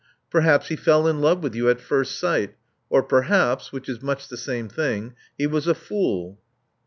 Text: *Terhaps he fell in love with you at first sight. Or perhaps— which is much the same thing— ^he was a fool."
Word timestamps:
*Terhaps 0.33 0.69
he 0.69 0.75
fell 0.75 1.05
in 1.07 1.21
love 1.21 1.43
with 1.43 1.53
you 1.53 1.69
at 1.69 1.79
first 1.79 2.17
sight. 2.17 2.55
Or 2.89 3.03
perhaps— 3.03 3.71
which 3.71 3.87
is 3.87 4.01
much 4.01 4.29
the 4.29 4.35
same 4.35 4.67
thing— 4.67 5.13
^he 5.39 5.45
was 5.45 5.67
a 5.67 5.75
fool." 5.75 6.39